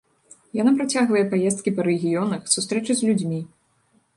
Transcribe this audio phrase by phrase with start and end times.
[0.61, 3.39] Яна працягвае паездкі па рэгіёнах, сустрэчы з людзьмі.